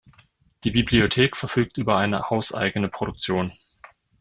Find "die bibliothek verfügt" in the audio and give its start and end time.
0.63-1.77